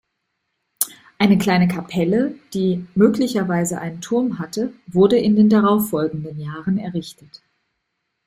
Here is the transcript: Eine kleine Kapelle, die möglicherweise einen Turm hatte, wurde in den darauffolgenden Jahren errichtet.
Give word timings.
Eine 1.19 1.37
kleine 1.37 1.67
Kapelle, 1.67 2.33
die 2.55 2.87
möglicherweise 2.95 3.79
einen 3.79 4.01
Turm 4.01 4.39
hatte, 4.39 4.73
wurde 4.87 5.19
in 5.19 5.35
den 5.35 5.47
darauffolgenden 5.47 6.39
Jahren 6.39 6.79
errichtet. 6.79 7.43